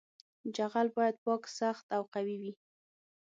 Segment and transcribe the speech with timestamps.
[0.55, 2.51] جغل باید پاک سخت او قوي وي